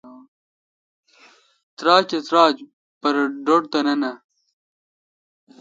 [1.77, 2.55] تراچ تہ تراچ
[3.01, 4.11] پرہ ڈھٹ تہ نہ نہ